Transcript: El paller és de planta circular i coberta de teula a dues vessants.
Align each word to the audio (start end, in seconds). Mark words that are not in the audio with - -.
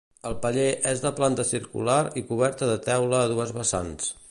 El 0.27 0.35
paller 0.45 0.63
és 0.91 1.03
de 1.03 1.11
planta 1.19 1.45
circular 1.49 1.99
i 2.21 2.25
coberta 2.31 2.73
de 2.73 2.81
teula 2.89 3.21
a 3.27 3.31
dues 3.35 3.55
vessants. 3.59 4.11